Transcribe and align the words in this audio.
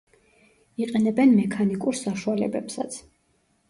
იყენებენ 0.85 1.37
მექანიკურ 1.43 2.03
საშუალებებსაც. 2.03 3.03